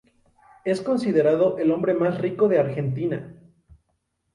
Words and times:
Es 0.65 0.81
considerado 0.81 1.59
el 1.59 1.69
hombre 1.71 1.93
más 1.93 2.17
rico 2.17 2.47
de 2.47 2.57
Argentina. 2.57 3.35